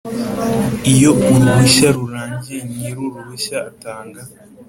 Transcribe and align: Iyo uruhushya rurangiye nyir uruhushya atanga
Iyo 0.93 1.09
uruhushya 1.31 1.87
rurangiye 1.95 2.61
nyir 2.75 2.95
uruhushya 3.05 3.57
atanga 3.69 4.21